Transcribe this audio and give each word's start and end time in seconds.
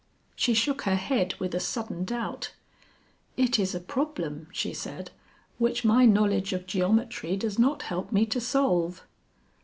She 0.35 0.55
shook 0.55 0.81
her 0.81 0.95
head 0.95 1.35
with 1.35 1.53
a 1.53 1.59
sudden 1.59 2.05
doubt. 2.05 2.53
"It 3.37 3.59
is 3.59 3.75
a 3.75 3.79
problem," 3.79 4.47
she 4.51 4.73
said, 4.73 5.11
"which 5.59 5.85
my 5.85 6.05
knowledge 6.07 6.53
of 6.53 6.65
geometry 6.65 7.37
does 7.37 7.59
not 7.59 7.83
help 7.83 8.11
me 8.11 8.25
to 8.25 8.41
solve." 8.41 9.03